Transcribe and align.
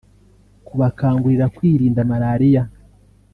kubakangurira 0.67 1.45
kwirinda 1.55 2.01
Malaria 2.11 2.61